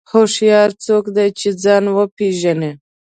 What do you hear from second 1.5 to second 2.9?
ځان وپېژني.